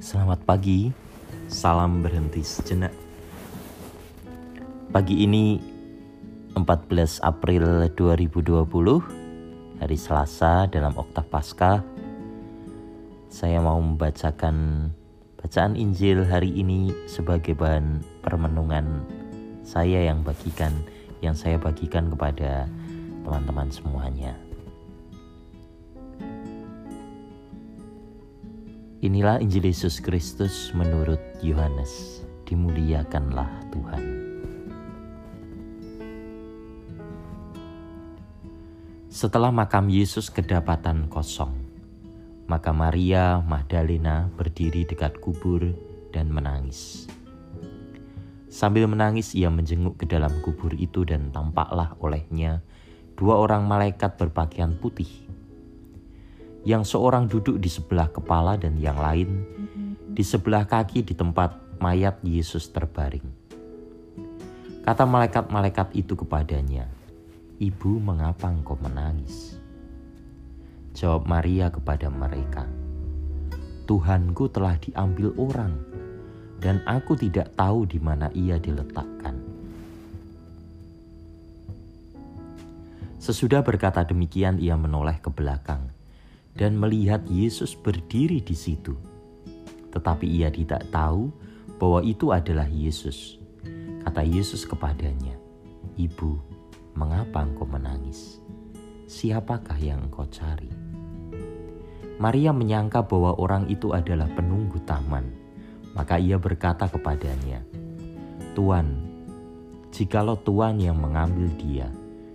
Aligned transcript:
Selamat 0.00 0.40
pagi, 0.48 0.88
salam 1.52 2.00
berhenti 2.00 2.40
sejenak. 2.40 2.88
Pagi 4.88 5.28
ini 5.28 5.60
14 6.56 7.20
April 7.20 7.84
2020, 7.92 9.76
hari 9.76 9.96
Selasa 10.00 10.64
dalam 10.72 10.96
Oktav 10.96 11.28
Paskah. 11.28 11.84
Saya 13.28 13.60
mau 13.60 13.76
membacakan 13.76 14.88
bacaan 15.36 15.76
Injil 15.76 16.24
hari 16.24 16.48
ini 16.48 16.96
sebagai 17.04 17.52
bahan 17.52 18.00
permenungan 18.24 19.04
saya 19.68 20.08
yang 20.08 20.24
bagikan 20.24 20.80
yang 21.20 21.36
saya 21.36 21.60
bagikan 21.60 22.08
kepada 22.08 22.64
teman-teman 23.20 23.68
semuanya. 23.68 24.32
Inilah 29.00 29.40
Injil 29.40 29.64
Yesus 29.64 29.96
Kristus 29.96 30.76
menurut 30.76 31.16
Yohanes. 31.40 32.20
Dimuliakanlah 32.44 33.48
Tuhan. 33.72 34.04
Setelah 39.08 39.48
makam 39.56 39.88
Yesus 39.88 40.28
kedapatan 40.28 41.08
kosong, 41.08 41.56
maka 42.44 42.76
Maria 42.76 43.40
Magdalena 43.40 44.28
berdiri 44.36 44.84
dekat 44.84 45.16
kubur 45.16 45.64
dan 46.12 46.28
menangis. 46.28 47.08
Sambil 48.52 48.84
menangis, 48.84 49.32
ia 49.32 49.48
menjenguk 49.48 49.96
ke 49.96 50.04
dalam 50.04 50.44
kubur 50.44 50.76
itu, 50.76 51.08
dan 51.08 51.32
tampaklah 51.32 51.96
olehnya 52.04 52.60
dua 53.16 53.40
orang 53.40 53.64
malaikat 53.64 54.20
berpakaian 54.20 54.76
putih 54.76 55.29
yang 56.60 56.84
seorang 56.84 57.24
duduk 57.24 57.56
di 57.56 57.72
sebelah 57.72 58.12
kepala 58.12 58.60
dan 58.60 58.76
yang 58.76 59.00
lain 59.00 59.44
di 60.12 60.20
sebelah 60.20 60.68
kaki 60.68 61.00
di 61.00 61.16
tempat 61.16 61.80
mayat 61.80 62.20
Yesus 62.20 62.68
terbaring. 62.68 63.24
Kata 64.84 65.08
malaikat-malaikat 65.08 65.96
itu 65.96 66.12
kepadanya, 66.12 66.84
"Ibu, 67.56 68.00
mengapa 68.00 68.52
engkau 68.52 68.76
menangis?" 68.76 69.56
Jawab 70.92 71.24
Maria 71.24 71.72
kepada 71.72 72.12
mereka, 72.12 72.68
"Tuhanku 73.88 74.52
telah 74.52 74.76
diambil 74.76 75.32
orang, 75.40 75.72
dan 76.60 76.84
aku 76.84 77.16
tidak 77.16 77.56
tahu 77.56 77.88
di 77.88 77.96
mana 77.96 78.28
ia 78.36 78.60
diletakkan." 78.60 79.40
Sesudah 83.20 83.64
berkata 83.64 84.04
demikian, 84.04 84.60
ia 84.60 84.76
menoleh 84.76 85.20
ke 85.20 85.28
belakang 85.28 85.99
dan 86.60 86.76
melihat 86.76 87.24
Yesus 87.24 87.72
berdiri 87.72 88.44
di 88.44 88.52
situ. 88.52 88.92
Tetapi 89.96 90.28
ia 90.28 90.52
tidak 90.52 90.84
tahu 90.92 91.32
bahwa 91.80 92.04
itu 92.04 92.36
adalah 92.36 92.68
Yesus. 92.68 93.40
Kata 94.04 94.20
Yesus 94.20 94.68
kepadanya, 94.68 95.40
"Ibu, 95.96 96.36
mengapa 96.92 97.40
engkau 97.40 97.64
menangis? 97.64 98.44
Siapakah 99.08 99.80
yang 99.80 100.12
engkau 100.12 100.28
cari?" 100.28 100.68
Maria 102.20 102.52
menyangka 102.52 103.08
bahwa 103.08 103.40
orang 103.40 103.64
itu 103.72 103.96
adalah 103.96 104.28
penunggu 104.28 104.84
taman. 104.84 105.32
Maka 105.96 106.20
ia 106.20 106.36
berkata 106.36 106.84
kepadanya, 106.92 107.64
"Tuan, 108.52 109.08
jikalau 109.88 110.36
Tuan 110.36 110.76
yang 110.76 111.00
mengambil 111.00 111.48
dia, 111.56 111.88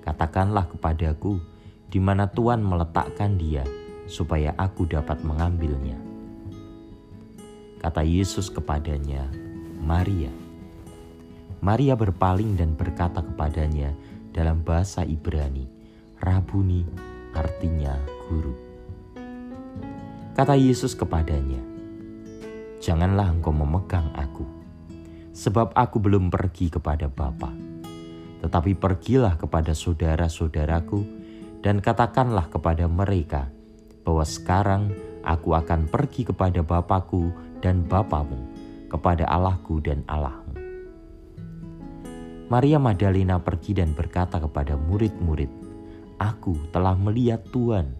katakanlah 0.00 0.72
kepadaku 0.72 1.36
di 1.92 2.00
mana 2.00 2.26
Tuan 2.26 2.64
meletakkan 2.64 3.36
dia, 3.36 3.62
supaya 4.06 4.54
aku 4.54 4.86
dapat 4.86 5.20
mengambilnya. 5.26 5.98
Kata 7.82 8.02
Yesus 8.02 8.48
kepadanya, 8.50 9.30
Maria. 9.82 10.32
Maria 11.62 11.94
berpaling 11.98 12.54
dan 12.58 12.74
berkata 12.74 13.22
kepadanya 13.22 13.94
dalam 14.30 14.62
bahasa 14.62 15.02
Ibrani, 15.02 15.66
Rabuni 16.22 16.82
artinya 17.34 17.94
guru. 18.26 18.54
Kata 20.34 20.54
Yesus 20.56 20.94
kepadanya, 20.94 21.62
Janganlah 22.76 23.32
engkau 23.32 23.50
memegang 23.50 24.12
aku, 24.14 24.44
sebab 25.32 25.72
aku 25.74 25.96
belum 25.98 26.28
pergi 26.28 26.70
kepada 26.70 27.08
Bapa. 27.08 27.50
Tetapi 28.44 28.76
pergilah 28.76 29.34
kepada 29.40 29.72
saudara-saudaraku 29.72 31.00
dan 31.64 31.80
katakanlah 31.80 32.46
kepada 32.52 32.84
mereka 32.86 33.48
bahwa 34.06 34.22
sekarang 34.22 34.94
aku 35.26 35.58
akan 35.58 35.90
pergi 35.90 36.22
kepada 36.30 36.62
Bapakku 36.62 37.34
dan 37.58 37.82
Bapamu, 37.82 38.38
kepada 38.86 39.26
Allahku 39.26 39.82
dan 39.82 40.06
Allahmu. 40.06 40.54
Maria 42.46 42.78
Magdalena 42.78 43.42
pergi 43.42 43.74
dan 43.74 43.90
berkata 43.90 44.38
kepada 44.38 44.78
murid-murid, 44.78 45.50
Aku 46.22 46.54
telah 46.70 46.94
melihat 46.94 47.42
Tuhan, 47.50 47.90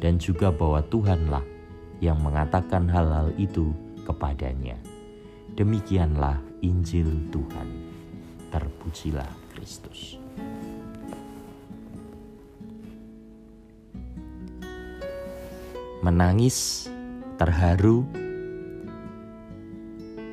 dan 0.00 0.16
juga 0.16 0.48
bahwa 0.48 0.80
Tuhanlah 0.88 1.44
yang 2.00 2.16
mengatakan 2.24 2.88
hal-hal 2.88 3.28
itu 3.36 3.76
kepadanya. 4.08 4.80
Demikianlah 5.52 6.40
Injil 6.64 7.28
Tuhan. 7.28 7.68
Terpujilah 8.48 9.28
Kristus. 9.52 10.16
Menangis, 16.08 16.88
terharu, 17.36 18.08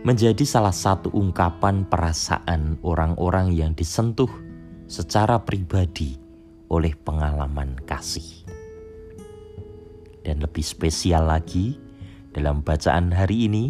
menjadi 0.08 0.48
salah 0.48 0.72
satu 0.72 1.12
ungkapan 1.12 1.84
perasaan 1.84 2.80
orang-orang 2.80 3.52
yang 3.52 3.76
disentuh 3.76 4.32
secara 4.88 5.44
pribadi 5.44 6.16
oleh 6.72 6.96
pengalaman 6.96 7.76
kasih. 7.84 8.48
Dan 10.24 10.40
lebih 10.40 10.64
spesial 10.64 11.28
lagi, 11.28 11.76
dalam 12.32 12.64
bacaan 12.64 13.12
hari 13.12 13.52
ini, 13.52 13.66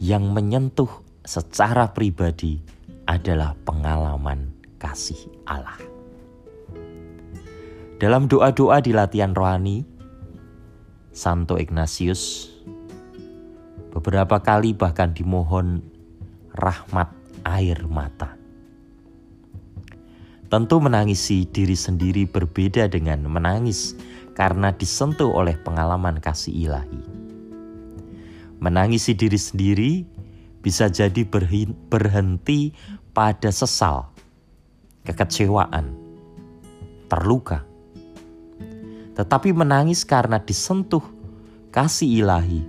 yang 0.00 0.32
menyentuh 0.32 0.88
secara 1.20 1.92
pribadi 1.92 2.64
adalah 3.04 3.52
pengalaman 3.68 4.56
kasih 4.80 5.20
Allah. 5.44 5.76
Dalam 8.00 8.32
doa-doa 8.32 8.80
di 8.80 8.96
latihan 8.96 9.36
rohani, 9.36 9.99
Santo 11.10 11.58
Ignatius 11.58 12.46
beberapa 13.90 14.38
kali 14.38 14.70
bahkan 14.78 15.10
dimohon 15.10 15.82
rahmat 16.54 17.10
air 17.42 17.82
mata. 17.90 18.38
Tentu 20.50 20.78
menangisi 20.78 21.46
diri 21.46 21.74
sendiri 21.74 22.26
berbeda 22.26 22.86
dengan 22.90 23.26
menangis 23.26 23.98
karena 24.38 24.70
disentuh 24.70 25.30
oleh 25.30 25.58
pengalaman 25.58 26.22
kasih 26.22 26.54
ilahi. 26.70 27.02
Menangisi 28.62 29.14
diri 29.14 29.38
sendiri 29.38 29.92
bisa 30.62 30.86
jadi 30.90 31.26
berhenti 31.90 32.70
pada 33.10 33.50
sesal, 33.50 34.10
kekecewaan, 35.06 35.90
terluka 37.10 37.69
tetapi 39.20 39.52
menangis 39.52 40.08
karena 40.08 40.40
disentuh 40.40 41.04
kasih 41.76 42.24
ilahi, 42.24 42.64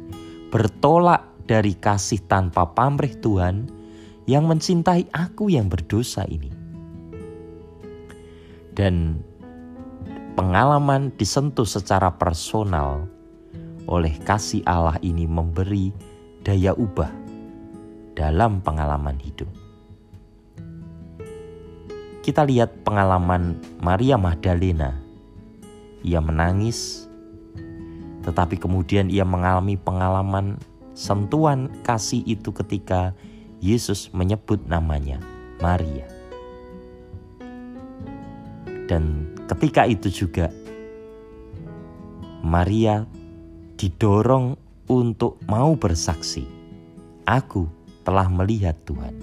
bertolak 0.52 1.24
dari 1.48 1.80
kasih 1.80 2.20
tanpa 2.28 2.68
pamrih 2.76 3.16
Tuhan 3.24 3.72
yang 4.28 4.52
mencintai 4.52 5.08
aku 5.16 5.48
yang 5.48 5.72
berdosa 5.72 6.28
ini. 6.28 6.52
Dan 8.76 9.24
pengalaman 10.36 11.16
disentuh 11.16 11.64
secara 11.64 12.12
personal 12.20 13.08
oleh 13.88 14.12
kasih 14.28 14.60
Allah 14.68 15.00
ini 15.00 15.24
memberi 15.24 15.96
daya 16.44 16.76
ubah 16.76 17.16
dalam 18.12 18.60
pengalaman 18.60 19.16
hidup. 19.24 19.48
Kita 22.20 22.44
lihat 22.44 22.84
pengalaman 22.84 23.56
Maria 23.80 24.20
Magdalena 24.20 25.01
ia 26.02 26.22
menangis, 26.22 27.10
tetapi 28.22 28.58
kemudian 28.58 29.10
ia 29.10 29.26
mengalami 29.26 29.78
pengalaman 29.78 30.58
sentuhan 30.94 31.72
kasih 31.82 32.22
itu 32.26 32.54
ketika 32.54 33.14
Yesus 33.62 34.10
menyebut 34.14 34.62
namanya 34.66 35.22
Maria. 35.62 36.10
Dan 38.90 39.32
ketika 39.48 39.88
itu 39.88 40.12
juga 40.12 40.52
Maria 42.42 43.06
didorong 43.78 44.58
untuk 44.90 45.40
mau 45.48 45.78
bersaksi, 45.78 46.44
"Aku 47.24 47.70
telah 48.04 48.28
melihat 48.28 48.76
Tuhan." 48.84 49.16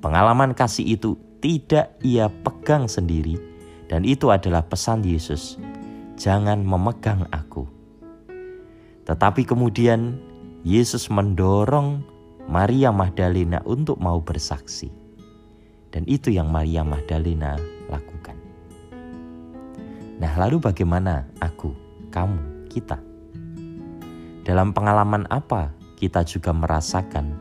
Pengalaman 0.00 0.56
kasih 0.56 0.96
itu 0.96 1.18
tidak 1.44 1.92
ia 2.00 2.30
pegang 2.30 2.88
sendiri, 2.88 3.36
dan 3.90 4.06
itu 4.06 4.30
adalah 4.30 4.62
pesan 4.62 5.02
Yesus. 5.02 5.58
Jangan 6.14 6.62
memegang 6.62 7.26
aku. 7.34 7.66
Tetapi 9.02 9.42
kemudian 9.42 10.14
Yesus 10.62 11.10
mendorong 11.10 12.06
Maria 12.46 12.94
Magdalena 12.94 13.58
untuk 13.66 13.98
mau 13.98 14.22
bersaksi. 14.22 14.94
Dan 15.90 16.06
itu 16.06 16.30
yang 16.30 16.54
Maria 16.54 16.86
Magdalena 16.86 17.58
lakukan. 17.90 18.38
Nah, 20.22 20.32
lalu 20.38 20.62
bagaimana 20.62 21.26
aku, 21.42 21.74
kamu, 22.14 22.70
kita? 22.70 23.02
Dalam 24.46 24.70
pengalaman 24.70 25.26
apa 25.34 25.74
kita 25.98 26.22
juga 26.22 26.54
merasakan 26.54 27.34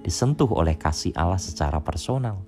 disentuh 0.00 0.48
oleh 0.48 0.80
kasih 0.80 1.12
Allah 1.12 1.36
secara 1.36 1.76
personal? 1.84 2.40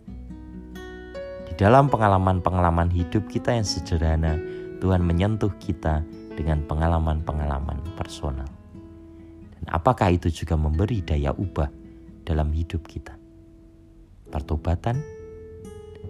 Dalam 1.63 1.87
pengalaman-pengalaman 1.87 2.91
hidup 2.91 3.31
kita 3.31 3.55
yang 3.55 3.63
sederhana, 3.63 4.35
Tuhan 4.83 4.99
menyentuh 4.99 5.55
kita 5.63 6.03
dengan 6.35 6.67
pengalaman-pengalaman 6.67 7.79
personal. 7.95 8.51
Dan 9.55 9.71
apakah 9.71 10.11
itu 10.11 10.27
juga 10.27 10.59
memberi 10.59 11.07
daya 11.07 11.31
ubah 11.31 11.71
dalam 12.27 12.51
hidup 12.51 12.83
kita? 12.83 13.15
Pertobatan, 14.35 14.99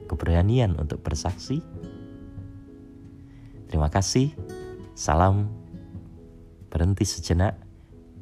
keberanian 0.08 0.72
untuk 0.80 1.04
bersaksi. 1.04 1.60
Terima 3.68 3.92
kasih. 3.92 4.32
Salam. 4.96 5.52
Berhenti 6.72 7.04
sejenak. 7.04 7.60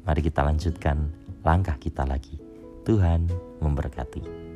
Mari 0.03 0.19
kita 0.19 0.43
lanjutkan 0.43 1.15
langkah 1.47 1.79
kita 1.79 2.03
lagi. 2.03 2.35
Tuhan 2.83 3.31
memberkati. 3.63 4.50